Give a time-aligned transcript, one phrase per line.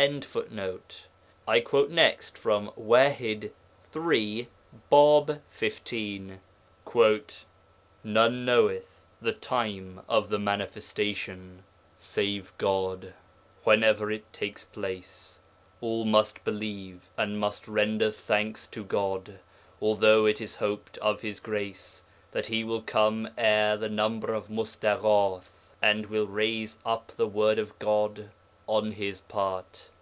[1.50, 3.50] ]I quote next from Waḥid
[3.94, 4.48] III.
[4.90, 6.40] Bāb 15:
[6.96, 11.64] 'None knoweth [the time of] the Manifestation
[11.98, 13.12] save God:
[13.64, 15.38] whenever it takes place,
[15.82, 19.38] all must believe and must render thanks to God,
[19.82, 24.48] although it is hoped of His Grace that He will come ere [the number of]
[24.48, 28.30] Mustaghath, and will raise up the Word of God
[28.66, 29.86] on his part.